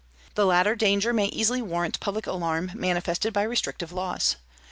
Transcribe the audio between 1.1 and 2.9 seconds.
may easily warrant public alarm